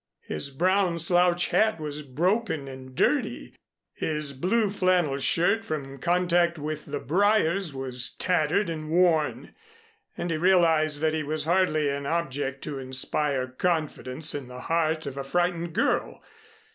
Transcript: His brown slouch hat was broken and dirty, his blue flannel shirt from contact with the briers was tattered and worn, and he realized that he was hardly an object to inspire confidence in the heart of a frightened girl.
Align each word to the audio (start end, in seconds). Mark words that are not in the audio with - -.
His 0.25 0.49
brown 0.49 0.97
slouch 0.97 1.49
hat 1.49 1.79
was 1.79 2.01
broken 2.01 2.67
and 2.67 2.95
dirty, 2.95 3.53
his 3.93 4.33
blue 4.33 4.71
flannel 4.71 5.19
shirt 5.19 5.63
from 5.63 5.99
contact 5.99 6.57
with 6.57 6.87
the 6.87 6.99
briers 6.99 7.71
was 7.71 8.15
tattered 8.15 8.67
and 8.67 8.89
worn, 8.89 9.53
and 10.17 10.31
he 10.31 10.37
realized 10.37 11.01
that 11.01 11.13
he 11.13 11.21
was 11.21 11.43
hardly 11.43 11.87
an 11.91 12.07
object 12.07 12.63
to 12.63 12.79
inspire 12.79 13.45
confidence 13.47 14.33
in 14.33 14.47
the 14.47 14.61
heart 14.61 15.05
of 15.05 15.17
a 15.17 15.23
frightened 15.23 15.73
girl. 15.73 16.23